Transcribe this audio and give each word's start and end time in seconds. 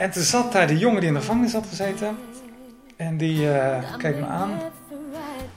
En 0.00 0.10
toen 0.10 0.22
zat 0.22 0.52
daar 0.52 0.66
de 0.66 0.78
jongen 0.78 1.00
die 1.00 1.08
in 1.08 1.14
de 1.14 1.20
gevangenis 1.20 1.52
had 1.52 1.66
gezeten. 1.68 2.16
En 2.96 3.16
die 3.16 3.52
eh, 3.52 3.96
keek 3.96 4.16
me 4.16 4.26
aan. 4.26 4.50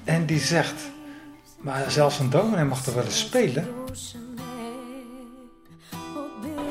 En 0.03 0.25
die 0.25 0.39
zegt... 0.39 0.73
Maar 1.57 1.91
zelfs 1.91 2.19
een 2.19 2.29
dominee 2.29 2.63
mag 2.63 2.83
toch 2.83 2.93
wel 2.93 3.03
eens 3.03 3.19
spelen? 3.19 3.67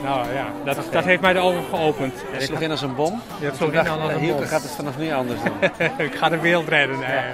Nou 0.02 0.32
ja, 0.32 0.52
dat, 0.64 0.76
dat 0.90 1.04
heeft 1.04 1.20
mij 1.20 1.32
de 1.32 1.38
ogen 1.38 1.64
geopend. 1.64 2.12
Het 2.26 2.42
sloeg 2.42 2.60
in 2.60 2.70
als 2.70 2.82
een 2.82 2.94
bom. 2.94 3.20
Je 3.38 3.44
hebt 3.44 3.58
Toen 3.58 3.66
zo 3.66 3.72
dacht 3.72 3.86
in 3.86 3.94
ik, 3.94 4.00
als 4.00 4.10
eh, 4.10 4.16
een 4.16 4.22
Hielke 4.22 4.40
bom. 4.40 4.48
gaat 4.48 4.62
het 4.62 4.70
vanaf 4.70 4.98
nu 4.98 5.12
anders 5.12 5.40
doen. 5.42 5.86
Ik 6.06 6.14
ga 6.14 6.28
de 6.28 6.38
wereld 6.38 6.68
redden. 6.68 6.98
Nee. 6.98 7.30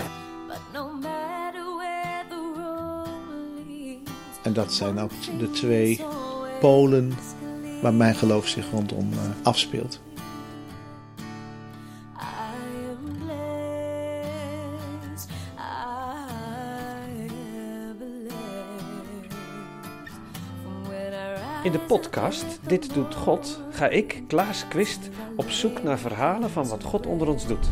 En 4.42 4.52
dat 4.52 4.72
zijn 4.72 4.98
ook 4.98 5.10
de 5.38 5.50
twee 5.50 6.04
polen 6.60 7.12
waar 7.82 7.94
mijn 7.94 8.14
geloof 8.14 8.48
zich 8.48 8.70
rondom 8.70 9.12
eh, 9.12 9.18
afspeelt. 9.42 10.00
In 21.62 21.72
de 21.72 21.78
podcast 21.78 22.60
Dit 22.66 22.94
doet 22.94 23.14
God 23.14 23.62
ga 23.70 23.88
ik, 23.88 24.22
Klaas 24.26 24.68
Quist, 24.68 25.08
op 25.36 25.50
zoek 25.50 25.82
naar 25.82 25.98
verhalen 25.98 26.50
van 26.50 26.68
wat 26.68 26.84
God 26.84 27.06
onder 27.06 27.28
ons 27.28 27.46
doet. 27.46 27.68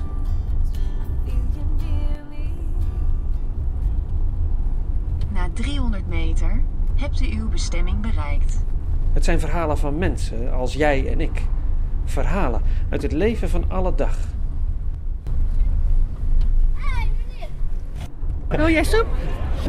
Na 5.33 5.49
300 5.53 6.09
meter 6.09 6.63
hebt 6.95 7.21
u 7.21 7.39
uw 7.39 7.49
bestemming 7.49 8.01
bereikt. 8.01 8.65
Het 9.13 9.25
zijn 9.25 9.41
verhalen 9.41 9.79
van 9.79 9.99
mensen 9.99 10.53
als 10.53 10.75
jij 10.75 11.13
en 11.13 11.21
ik. 11.21 11.43
Verhalen 12.05 12.63
uit 12.89 13.03
het 13.03 13.13
leven 13.13 13.49
van 13.49 13.71
alle 13.71 13.95
dag. 13.95 14.19
Wil 18.49 18.69
jij 18.71 18.85
soep? 18.85 19.07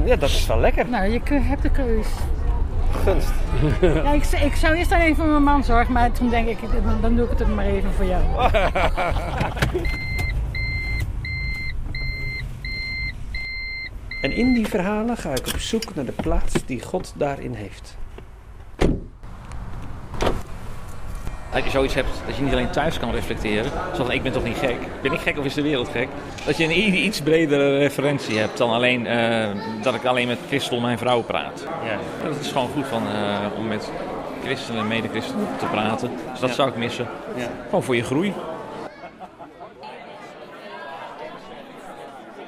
Ja, 0.06 0.16
dat 0.16 0.30
is 0.30 0.48
wel 0.48 0.60
lekker. 0.60 0.90
Nou, 0.90 1.12
je 1.12 1.22
hebt 1.34 1.62
de 1.62 1.72
keus. 1.72 2.08
Gunst. 3.08 3.32
Ja, 4.04 4.12
ik, 4.14 4.26
ik 4.26 4.56
zou 4.56 4.76
eerst 4.76 4.92
alleen 4.92 5.16
voor 5.16 5.26
mijn 5.26 5.44
man 5.44 5.64
zorgen, 5.64 5.94
maar 5.94 6.12
toen 6.12 6.30
denk 6.30 6.48
ik, 6.48 6.58
dan- 6.84 7.02
dan 7.02 7.16
doe 7.16 7.30
ik 7.32 7.40
het 7.40 7.56
maar 7.56 7.66
even 7.66 7.94
voor 7.94 8.06
jou. 8.06 8.24
En 14.22 14.32
in 14.32 14.54
die 14.54 14.68
verhalen 14.68 15.18
ga 15.18 15.32
ik 15.32 15.48
op 15.48 15.60
zoek 15.60 15.96
naar 15.96 16.06
de 16.06 16.12
plaats 16.12 16.66
die 16.66 16.82
God 16.82 17.14
daarin 17.16 17.54
heeft. 17.54 17.98
Dat 21.58 21.66
je 21.66 21.72
zoiets 21.72 21.94
hebt 21.94 22.08
dat 22.26 22.36
je 22.36 22.44
niet 22.44 22.54
alleen 22.54 22.70
thuis 22.70 23.00
kan 23.00 23.12
reflecteren. 23.12 23.72
Zo 23.96 24.04
van, 24.04 24.12
ik 24.12 24.24
ben 24.24 24.32
toch 24.32 24.44
niet 24.44 24.58
gek? 24.58 24.76
Ben 25.02 25.12
ik 25.12 25.20
gek 25.20 25.38
of 25.38 25.46
is 25.46 25.54
de 25.54 25.62
wereld 25.62 25.90
gek? 25.90 26.08
Dat 26.46 26.58
je 26.58 26.64
een 26.64 26.96
iets 26.96 27.22
bredere 27.22 27.78
referentie 27.78 28.38
hebt 28.38 28.58
dan 28.58 28.70
alleen 28.72 29.08
eh, 29.08 29.48
dat 29.82 29.96
ik 29.96 30.06
alleen 30.06 30.28
met 30.28 30.38
Christel, 30.48 30.80
mijn 30.80 30.98
vrouw, 30.98 31.22
praat. 31.22 31.68
Ja. 31.86 32.28
Dat 32.30 32.40
is 32.40 32.48
gewoon 32.52 32.70
goed 32.74 32.86
van, 32.88 33.02
eh, 33.08 33.58
om 33.58 33.68
met 33.68 33.92
christenen 34.44 34.82
en 34.82 34.88
mede-christenen 34.88 35.48
te 35.58 35.66
praten. 35.66 36.10
Dus 36.32 36.40
dat 36.40 36.50
Ja. 36.50 36.56
zou 36.56 36.70
ik 36.70 36.76
missen. 36.76 37.08
Ja. 37.36 37.48
Gewoon 37.66 37.84
voor 37.84 37.96
je 37.96 38.04
groei. 38.04 38.34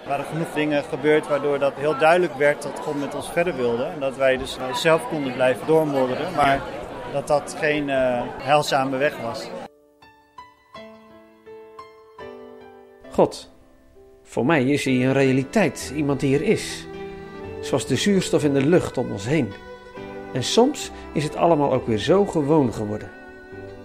Er 0.04 0.16
waren 0.16 0.26
genoeg 0.26 0.54
dingen 0.54 0.84
gebeurd 0.84 1.28
waardoor 1.28 1.60
dat 1.60 1.74
heel 1.76 1.98
duidelijk 1.98 2.34
werd 2.36 2.62
dat 2.62 2.80
God 2.84 3.00
met 3.00 3.16
ons 3.16 3.30
verder 3.32 3.56
wilde. 3.56 3.84
En 3.84 4.00
dat 4.00 4.18
wij 4.18 4.38
dus 4.38 4.58
eh, 4.58 4.76
zelf 4.76 5.08
konden 5.10 5.34
blijven 5.34 5.68
doormodderen, 5.68 6.28
maar 6.36 6.60
dat 7.12 7.28
dat 7.28 7.56
geen 7.60 7.90
eh, 7.90 8.22
heilzame 8.38 8.98
weg 8.98 9.22
was. 9.22 9.50
God. 13.12 13.50
Voor 14.24 14.46
mij 14.46 14.64
is 14.64 14.86
hij 14.86 14.94
een 14.94 15.14
realiteit, 15.14 15.94
iemand 15.96 16.20
die 16.20 16.36
er 16.36 16.44
is. 16.44 16.88
Zoals 17.62 17.88
de 17.88 17.96
zuurstof 17.96 18.44
in 18.44 18.54
de 18.54 18.66
lucht 18.66 18.98
om 18.98 19.12
ons 19.12 19.26
heen. 19.28 19.52
En 20.34 20.44
soms 20.44 20.92
is 21.14 21.24
het 21.24 21.36
allemaal 21.36 21.74
ook 21.74 21.88
weer 21.88 21.98
zo 21.98 22.26
gewoon 22.26 22.74
geworden. 22.74 23.12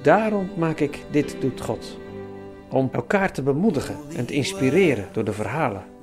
Daarom 0.03 0.51
maak 0.57 0.81
ik 0.81 0.99
Dit 1.11 1.37
Doet 1.41 1.61
God. 1.61 1.99
Om 2.71 2.89
elkaar 2.93 3.33
te 3.33 3.43
bemoedigen 3.43 3.97
en 4.17 4.27
te 4.27 4.35
inspireren 4.35 5.09
door 5.13 5.25
de 5.25 5.33
verhalen. 5.33 5.94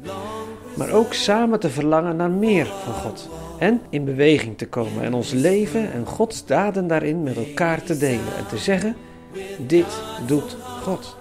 Maar 0.75 0.91
ook 0.91 1.13
samen 1.13 1.59
te 1.59 1.69
verlangen 1.69 2.15
naar 2.15 2.29
meer 2.29 2.65
van 2.65 2.93
God. 2.93 3.29
En 3.59 3.81
in 3.89 4.05
beweging 4.05 4.57
te 4.57 4.67
komen 4.67 5.03
en 5.03 5.13
ons 5.13 5.31
leven 5.31 5.91
en 5.91 6.05
Gods 6.05 6.45
daden 6.45 6.87
daarin 6.87 7.23
met 7.23 7.37
elkaar 7.37 7.83
te 7.83 7.97
delen. 7.97 8.35
En 8.37 8.47
te 8.47 8.57
zeggen, 8.57 8.95
dit 9.57 10.01
doet 10.25 10.57
God. 10.81 11.19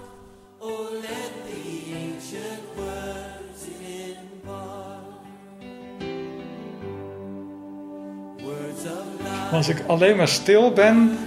Als 9.51 9.69
ik 9.69 9.83
alleen 9.87 10.15
maar 10.15 10.27
stil 10.27 10.73
ben, 10.73 11.17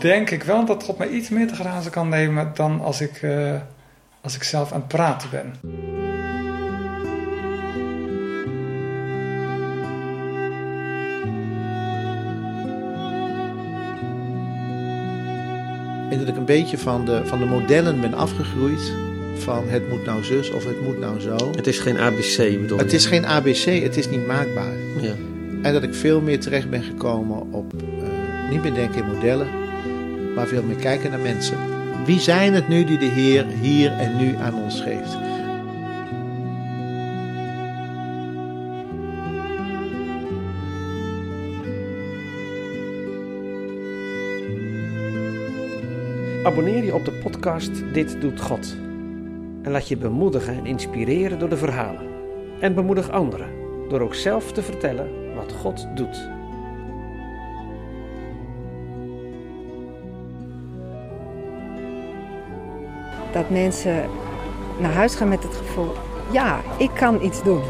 denk 0.00 0.30
ik 0.30 0.42
wel 0.42 0.64
dat 0.64 0.82
God 0.82 0.98
mij 0.98 1.08
iets 1.08 1.28
meer 1.28 1.48
te 1.48 1.54
grazen 1.54 1.90
kan 1.90 2.08
nemen 2.08 2.50
dan 2.54 2.80
als 2.80 3.00
ik, 3.00 3.22
eh, 3.22 3.54
als 4.20 4.34
ik 4.34 4.42
zelf 4.42 4.72
aan 4.72 4.80
het 4.80 4.88
praten 4.88 5.30
ben. 5.30 5.97
Denk 16.08 16.20
dat 16.20 16.28
ik 16.28 16.36
een 16.36 16.44
beetje 16.44 16.78
van 16.78 17.04
de, 17.04 17.20
van 17.24 17.38
de 17.38 17.44
modellen 17.44 18.00
ben 18.00 18.14
afgegroeid. 18.14 18.92
Van 19.34 19.68
het 19.68 19.88
moet 19.88 20.04
nou 20.04 20.24
zus 20.24 20.50
of 20.50 20.64
het 20.64 20.82
moet 20.82 20.98
nou 20.98 21.20
zo. 21.20 21.36
Het 21.56 21.66
is 21.66 21.78
geen 21.78 21.98
ABC 21.98 22.36
bedoel 22.36 22.78
Het 22.78 22.92
is 22.92 23.06
geen 23.06 23.26
ABC, 23.26 23.64
het 23.82 23.96
is 23.96 24.08
niet 24.08 24.26
maakbaar. 24.26 24.72
Ja. 25.00 25.14
En 25.62 25.72
dat 25.72 25.82
ik 25.82 25.94
veel 25.94 26.20
meer 26.20 26.40
terecht 26.40 26.70
ben 26.70 26.82
gekomen 26.82 27.52
op 27.52 27.72
eh, 27.72 28.50
niet 28.50 28.62
meer 28.62 28.74
denken 28.74 29.02
in 29.02 29.14
modellen, 29.14 29.46
maar 30.34 30.46
veel 30.46 30.62
meer 30.62 30.76
kijken 30.76 31.10
naar 31.10 31.20
mensen. 31.20 31.56
Wie 32.04 32.20
zijn 32.20 32.54
het 32.54 32.68
nu 32.68 32.84
die 32.84 32.98
de 32.98 33.04
Heer 33.04 33.46
hier 33.60 33.92
en 33.92 34.16
nu 34.16 34.36
aan 34.36 34.54
ons 34.54 34.80
geeft? 34.80 35.16
Abonneer 46.44 46.84
je 46.84 46.94
op 46.94 47.04
de 47.04 47.12
podcast 47.12 47.94
Dit 47.94 48.20
Doet 48.20 48.40
God. 48.40 48.76
En 49.62 49.70
laat 49.70 49.88
je 49.88 49.96
bemoedigen 49.96 50.54
en 50.54 50.66
inspireren 50.66 51.38
door 51.38 51.48
de 51.48 51.56
verhalen. 51.56 52.08
En 52.60 52.74
bemoedig 52.74 53.10
anderen 53.10 53.48
door 53.88 54.00
ook 54.00 54.14
zelf 54.14 54.52
te 54.52 54.62
vertellen 54.62 55.34
wat 55.34 55.52
God 55.52 55.86
doet. 55.94 56.28
Dat 63.32 63.50
mensen 63.50 64.10
naar 64.78 64.92
huis 64.92 65.14
gaan 65.14 65.28
met 65.28 65.42
het 65.42 65.54
gevoel, 65.54 65.92
ja, 66.32 66.60
ik 66.78 66.90
kan 66.94 67.22
iets 67.22 67.42
doen. 67.42 67.62